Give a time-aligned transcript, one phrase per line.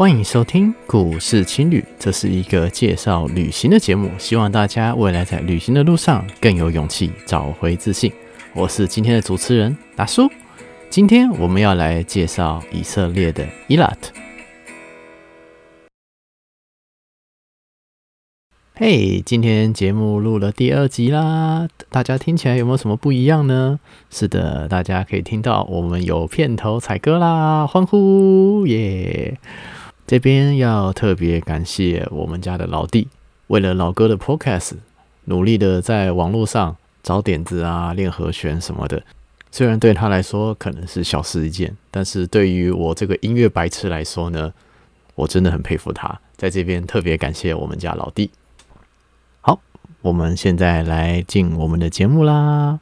[0.00, 8.10] 欢迎收听故事青旅，这是一个介绍旅行的节目，希望大家未来在旅行的路上更有勇气，找回自信。
[8.54, 10.26] 我是今天的主持人达叔，
[10.88, 14.10] 今天我们要来介绍以色列的伊拉特。
[18.72, 23.78] 嘿今天节目录了第二集啦，大家听起来有没有什么不一样呢？
[24.08, 29.38] 是的，大家可以听到我们有片头彩歌啦，欢呼耶
[30.10, 33.06] 这边要特别感谢我们家的老弟，
[33.46, 34.72] 为了老哥的 Podcast，
[35.26, 39.00] 努力的在网络上找点子啊，练和弦什么的。
[39.52, 44.52] 虽然对他来说可能是小事一件，但是对于我这个音乐白痴来说呢，
[45.14, 46.20] 我真的很佩服他。
[46.36, 48.32] 在这边特别感谢我们家老弟。
[49.42, 49.60] 好
[50.02, 52.80] 我们现在来进我们的节目啦。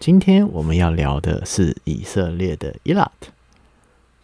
[0.00, 3.30] 今天我们要聊的是以色列的伊拉特。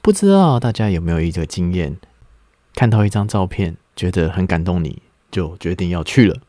[0.05, 1.97] 不知道大家有没有一个经验，
[2.75, 6.43] 看到一张照片，觉得很感动，你就决定要去了。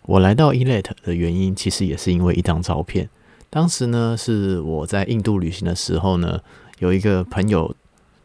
[0.00, 3.10] 我来到伊拉特的原因，其实也是因为一张照片。
[3.50, 6.40] 当时呢，是我在印度旅行的时候呢，
[6.78, 7.76] 有一个朋友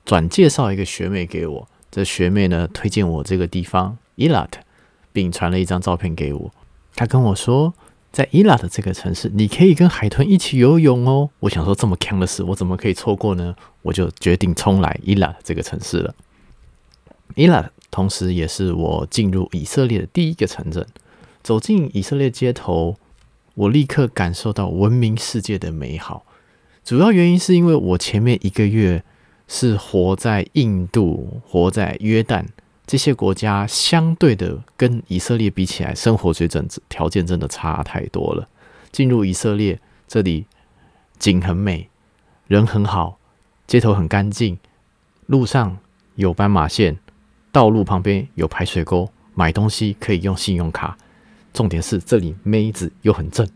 [0.05, 4.61] 转介绍一个学妹给我，这学妹呢推荐我这个地方伊拉特。
[5.11, 6.53] 并传了一张照片给我，
[6.95, 7.73] 她跟我说，
[8.11, 11.29] 在伊拉的这个城市，你可以跟海豚一起游泳哦。
[11.39, 13.55] 我想说，这么强的事，我怎么可以错过呢？
[13.83, 16.15] 我就决定冲来伊拉这个城市了。
[17.35, 20.85] 伊拉同时也是我进入以色列的第一个城镇。
[21.43, 22.97] 走进以色列街头，
[23.53, 26.25] 我立刻感受到文明世界的美好。
[26.83, 29.03] 主要原因是因为我前面一个月
[29.47, 32.45] 是活在印度，活在约旦。
[32.89, 38.49] 这些国家相对的跟以色列比起来，生活水准条件真的差太多了。
[38.91, 40.47] 进入以色列，这里
[41.19, 41.87] 景很美，
[42.47, 43.19] 人很好，
[43.67, 44.57] 街头很干净，
[45.27, 45.77] 路上
[46.15, 46.97] 有斑马线，
[47.51, 50.97] 道路旁边有排水沟，买东西可以用信用卡。
[51.53, 53.47] 重点是这里妹子又很正。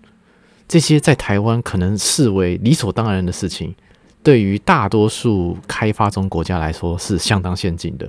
[0.67, 3.73] 这些在台湾可能视为理所当然的事情，
[4.21, 8.07] 对于大多数开发中国家来说是相当先进的。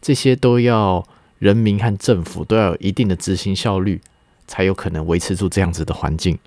[0.00, 1.06] 这些都要
[1.38, 4.00] 人民和政府都要有一定的执行效率，
[4.46, 6.38] 才有可能维持住这样子的环境。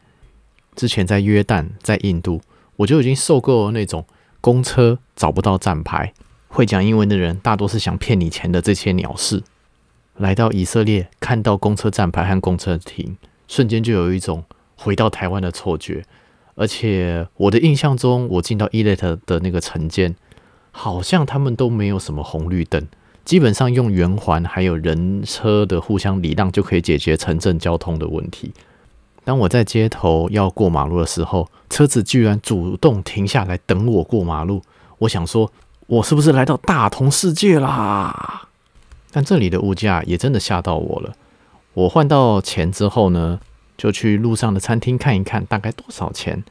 [0.75, 2.41] 之前在约旦、在印度，
[2.77, 4.05] 我就已经受够了那种
[4.41, 6.13] 公车找不到站牌、
[6.47, 9.43] 会讲英文的人大多是想骗你钱的这些鸟事。
[10.17, 14.43] 来到以色列，看到公车站牌和公车亭，瞬间就有一种
[14.75, 16.03] 回到台湾的错觉。
[16.55, 20.15] 而且我的印象中，我进到伊拉特的那个城间，
[20.71, 22.87] 好像他们都没有什么红绿灯。
[23.25, 28.51] 基本上用圆环还有人车的互相礼让就可以解决城镇交通的问题。
[29.23, 34.61] 当我在街头要过马路的时候，车子居然主动停下来等我过马路。
[34.97, 35.49] 我想说，
[35.87, 38.47] 我是不是来到大同世界啦？
[39.11, 41.13] 但这里的物价也真的吓到我了。
[41.73, 43.39] 我换到钱之后呢，
[43.77, 46.43] 就去路上的餐厅看一看，大概多少钱。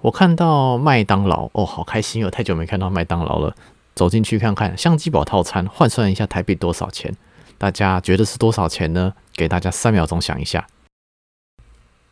[0.00, 2.30] 我看到麦当劳，哦，好开心哦！
[2.30, 3.54] 太久没看到麦当劳了。
[3.94, 7.14] 走进去看看，相机宝套餐换算一下台币多少钱？
[7.58, 9.12] 大家觉得是多少钱呢？
[9.34, 10.66] 给大家三秒钟想一下。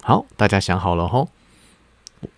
[0.03, 1.29] 好，大家想好了吼。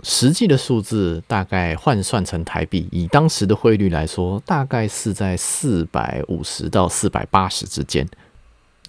[0.02, 8.06] 实际的数字大概换算成台币，以当时的汇率来说，大概是在四百五十到四百八十之间。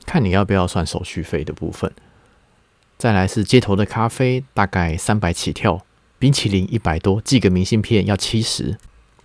[0.05, 1.91] 看你要不要算手续费的部分。
[2.97, 5.85] 再来是街头的咖啡，大概三百起跳，
[6.19, 8.77] 冰淇淋一百多，寄个明信片要七十。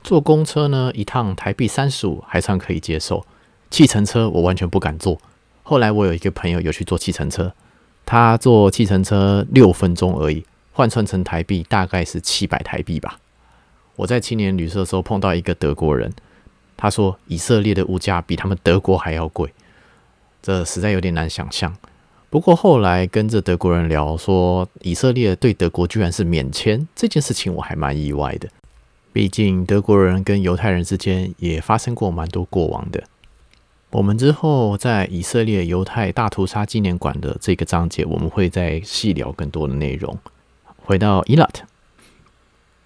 [0.07, 3.27] 坐公车呢，一趟台币三十五还算可以接受。
[3.71, 5.21] 计程车我完全不敢坐。
[5.65, 7.53] 后来我有一个朋友有去坐计程车，
[8.05, 13.19] 他坐计程车六分钟而已，换算成台币大概是七百台币吧。
[13.97, 16.13] 我在青年旅社的时候碰到一个德国人，
[16.77, 19.53] 他说以色列的物价比他们德国还要贵，
[20.41, 21.77] 这实在有点难想象。
[22.31, 28.49] 不过后来跟着德国人聊说，以色列对德国居然是免签，这件事情我还蛮意外的。
[29.17, 33.03] 毕竟德国人跟犹太人之间也发生过蛮多过往的。
[33.89, 40.19] 我们之后在以色列犹太大屠杀纪念馆的这个章节，我们会再细聊更多的内容。
[40.85, 41.65] 回到伊拉特，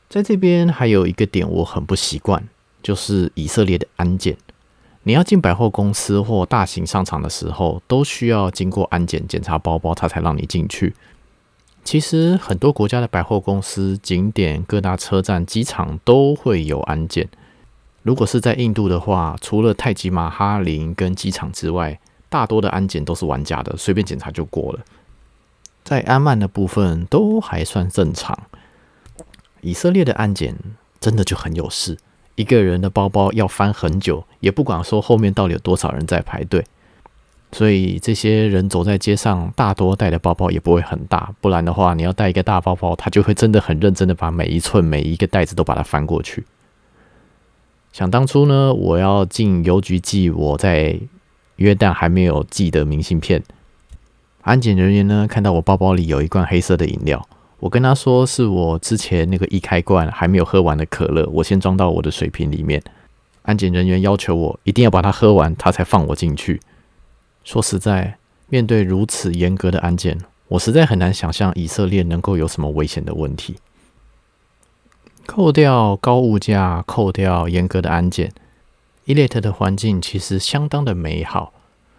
[0.09, 2.49] 在这边还有一个点我很不习惯，
[2.81, 4.37] 就是以色列的安检。
[5.03, 10.95] 你要进百货公司或大型商场的时候，都需要经过安检检查包包，他才让你进去。
[11.91, 17.29] 其实很多国家的百货公司、景点、各大车站、机场都会有安检。
[18.05, 21.99] 如果是在印度的话，除了泰姬玛哈陵跟机场之外，
[22.29, 24.79] 大多的安检都是玩家的，随便检查就过了。
[25.83, 28.39] 在安曼的部分都还算正常。
[29.61, 30.57] 以色列的安检
[31.01, 31.99] 真的就很有事，
[32.37, 36.65] 一个人的包包要翻很久，也不管说后面到底有多少人在排队。
[37.53, 46.45] 所以这些人走在街上，大多带的包包也不会很大，不然的话，你要带一个大包包，他就会真的很认真的把每一寸、每一个袋子都把它翻过去。
[47.93, 50.97] 想当初呢，我要进邮局寄我在
[51.57, 53.43] 约旦还没有寄的明信片，
[54.43, 62.81] 安检人员呢看到我包包里有一罐黑色的饮料，我跟他说是我之前那个易开罐还没有喝完的可乐，我先装到我的水瓶里面。
[63.43, 66.61] 安检人员要求我一定要把它喝完，他才放我进去。
[67.45, 73.57] 说实在，面对如此严格的安检，我实在很难想象以色列能够有什么危险的问题。
[75.27, 78.33] 扣掉高物价，扣掉严格的安检
[79.07, 81.53] ，Eilat 的环境其实相当的美好。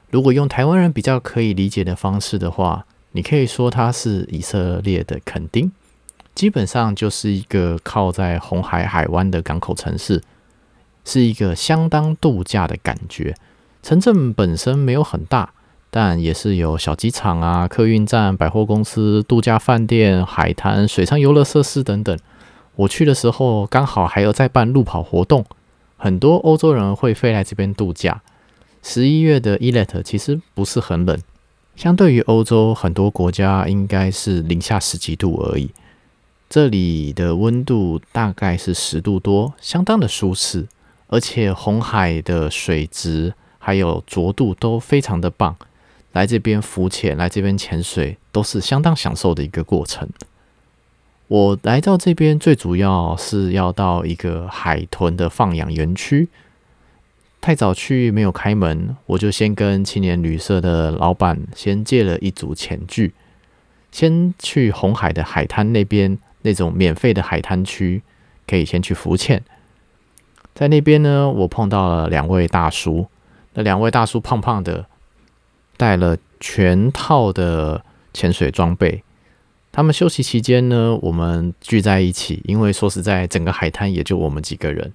[0.10, 5.72] 如果用台湾人比较可以理解的方式的话，你可以说它是以色列的垦丁，
[6.36, 10.22] 基本上就是一个靠在红海海湾的港口城市，
[11.06, 13.36] 是一个相当度假的感觉。
[13.84, 15.54] 城镇本身没有很大，
[15.90, 22.18] 但也是有小机场啊、客运站、百货公司、度假饭店、海滩、水上游乐设施等等。
[22.76, 25.44] 我去的时候刚好还有在办路跑活动，
[25.98, 28.22] 很多欧洲人会飞来这边度假。
[28.84, 31.20] 十一月的 Eilat 其实不是很冷，
[31.76, 35.72] 相对于欧洲很多国家应该是零下十几度而已。
[36.50, 40.68] 这里的温度大概是十度多，相当的舒适，
[41.08, 43.34] 而且红海的水质。
[43.64, 45.56] 还有浊度都非常的棒，
[46.14, 50.10] 来这边浮潜、来这边潜水都是相当享受的一个过程。
[51.28, 56.28] 我来到这边最主要是要到一个海豚的放养园区，
[57.40, 63.14] 太早去没有开门，我就先跟青年旅社的老板先借了一组潜具，
[63.92, 68.02] 先去红海的海滩那边那种免费的海滩区，
[68.48, 69.44] 可以先去浮潜。
[70.56, 73.08] 在那边呢，我碰到了两位大叔。
[73.54, 74.86] 那两位大叔胖胖的，
[75.78, 77.84] 带了全套的
[78.14, 79.04] 潜水装备。
[79.72, 84.92] 他们休息期间呢，我们聚在一起，因为说实在，整个海滩也就我们几个人。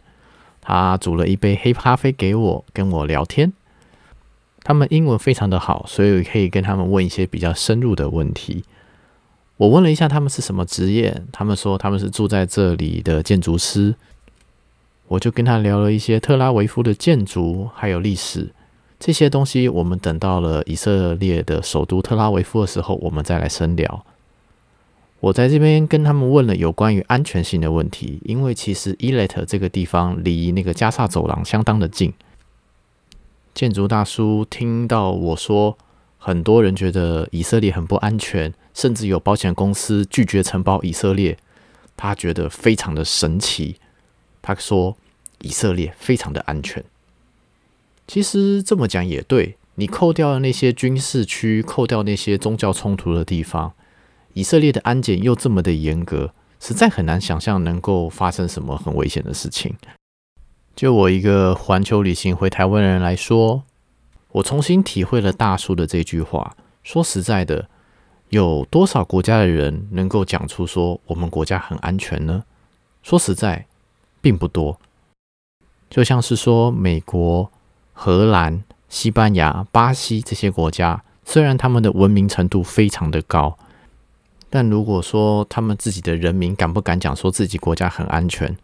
[0.60, 3.52] 他煮了一杯黑咖啡给我，跟我聊天。
[4.62, 8.64] 他们英文非常的好，所以可以跟他们问一些比较深入的问题。
[9.58, 13.94] 我问了一下他们是什么职业，他们说他们是住在这里的建筑师。
[15.08, 18.52] 我就跟他聊了一些特拉维夫的建筑，还有历史
[18.98, 19.68] 这些东西。
[19.68, 24.04] 我们等到了以色列的首都特拉维夫的时候，我们再来深聊。
[25.20, 32.12] 我在这边跟他们问了有关于安全性的问题，因为其实 Eilat 这个地方离那个加萨走廊相当的近。
[33.54, 35.78] 建筑大叔听到我说，
[36.18, 41.38] 很多人觉得以色列很不安全，甚至有保险公司拒绝承保以色列，
[41.96, 43.76] 他觉得非常的神奇。
[44.46, 44.96] 他说
[45.42, 46.84] ：“以色列非常的安全。
[48.06, 53.72] 其实这么讲也对，你扣掉了那些军事区，扣掉那些宗教冲突的地方，
[54.34, 59.74] 以色列的安检又这么的严格，实在很难想象能够发生什么很危险的事情。
[60.76, 63.64] 就我一个环球旅行回台湾人来说，
[64.30, 66.56] 我重新体会了大叔的这句话。
[66.84, 67.68] 说实在的，
[68.28, 72.44] 有多少国家的人能够讲出说我们国家很安全呢？
[73.02, 73.66] 说实在。”
[74.26, 74.76] 并不多，
[75.88, 77.48] 就像是说美国、
[77.92, 83.56] 荷兰、西班牙、巴西这些国家，虽然他们的文明程度非常的高，
[84.50, 88.56] 但如果说他们自己的人民敢不敢讲说自己国家很安全？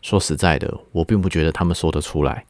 [0.00, 2.46] 说实在的，我并不觉得他们说得出来。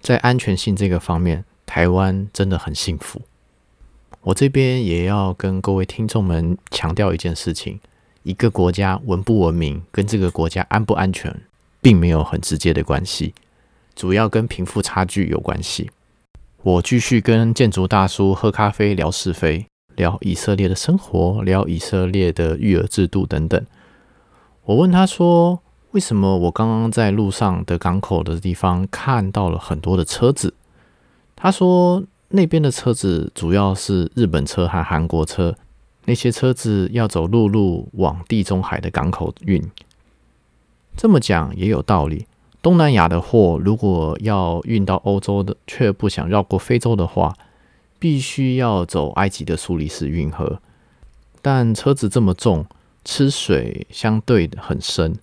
[0.00, 3.22] 在安全性这个方面，台湾真的很幸福。
[4.22, 7.78] 我这边也要跟各位听众们强调一件事情。
[8.24, 11.42] 一个国家文不文明，跟这个国家安不安全，
[11.82, 13.34] 并没有很直接的关系，
[13.94, 15.90] 主要跟贫富差距有关系。
[16.62, 23.62] 我继续跟建筑大叔喝咖啡聊是非，聊以色列的生活，聊以色列的育儿制度等等。
[24.64, 25.60] 我问他说
[25.92, 30.54] ：“为什么我刚刚在路上的港口的地方看到了很多的车子？”
[31.36, 35.54] 他说：“那边的车子主要是日本车和韩国车。”
[36.06, 39.62] 那些车子要走陆路往地中海的港口运，
[40.96, 42.26] 这么讲也有道理。
[42.60, 47.34] 东南亚的货如果要运到欧洲的，却不想绕过非洲的话，
[47.98, 50.60] 必须要走埃及的苏黎世运河。
[51.42, 52.64] 但车子这么重，
[53.04, 55.14] 吃水相对很深，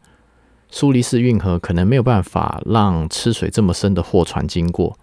[0.69, 4.97] 苏黎世运河可能没有办法让吃水这么深的货船经过，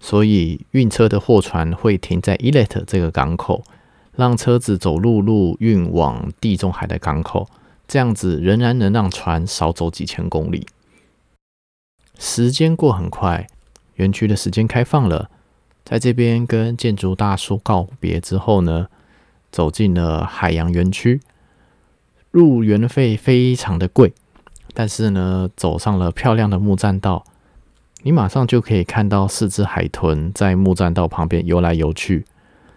[0.00, 3.62] 所以运车的货船会停在 Eilat 这个港口。
[4.20, 7.48] 让车子走陆路运往地中海的港口，
[7.88, 10.66] 这样子仍然能让船少走几千公里。
[12.18, 13.46] 时间过很快，
[13.94, 15.30] 园区的时间开放了，
[15.84, 18.88] 在这边跟建筑大叔告别之后呢，
[19.50, 21.22] 走进了海洋园区。
[22.30, 24.12] 入园费非常的贵，
[24.74, 27.24] 但是呢，走上了漂亮的木栈道，
[28.02, 32.24] 你马上就可以看到四只海豚在木栈道旁边游来游去，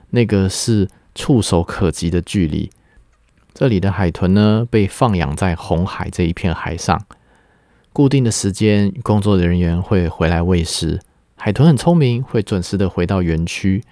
[0.10, 2.70] 那个是触手可及的距离。
[3.54, 7.06] 这里的海豚呢，被放养在红海这一片海上，
[7.92, 11.00] 固定的时间，工作人员会回来喂食。
[11.36, 13.84] 海豚很聪明，会准时的回到园区，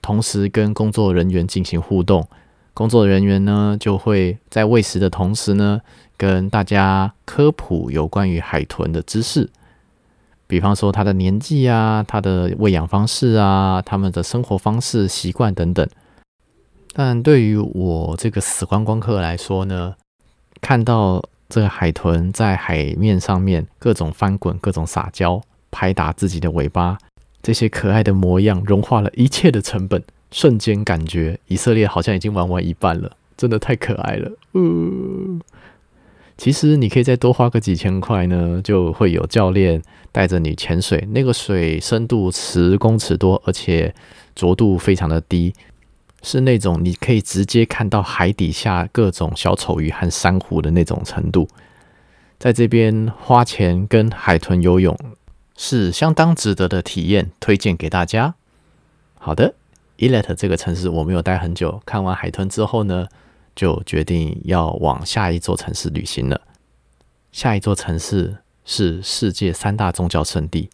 [0.00, 2.26] 同时跟工作人员进行互动。
[2.72, 5.80] 工作人员呢，就会在喂食的同时呢，
[6.16, 9.50] 跟大家科普有关于海豚的知识，
[10.46, 15.86] 比方说它的年纪啊，它的喂养方式啊，它们的生活方式、习惯等等。
[16.98, 19.94] 但对于我这个死观光客来说呢，
[20.62, 26.96] 看到这个海豚在海面上面各种翻滚、各种撒娇、拍打自己的尾巴，
[27.42, 34.32] 这些可爱的模样融化了一切的成本，瞬间感觉以色列好像已经玩完一半了，真的太可爱了。
[34.54, 35.38] 嗯，
[36.38, 43.94] 其实你可以再多花个几千块呢，就会有教练带着你潜水，那个水深度十公尺多，而且
[44.34, 45.52] 浊度非常的低。
[46.26, 51.48] 是那种你可以直接看到海底下各种小丑鱼和珊瑚的那种程度，
[52.36, 54.98] 在这边花钱跟海豚游泳
[55.56, 58.34] 是相当值得的体验，推荐给大家。
[59.14, 59.54] 好的
[59.98, 63.06] ，Eilat 这个城市我没有待很久，看完海豚之后呢，
[63.54, 66.40] 就决定要往下一座城市旅行了。
[67.30, 70.70] 下一座城市是世界三大宗教圣地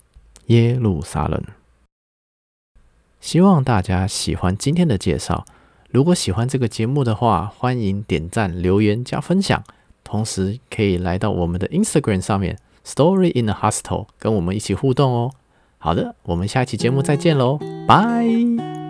[0.47, 1.45] 耶路撒冷。
[3.23, 5.47] 希望大家喜欢今天的介绍。
[5.89, 9.63] 如果喜欢这个节目的话，欢迎点赞、留言、加分享。
[10.03, 15.31] 同时可以来到我们的 Instagram 上面，Story in a Hostel，跟我们一起互动哦。
[15.79, 18.82] 好的，我们下期节目再见喽，拜。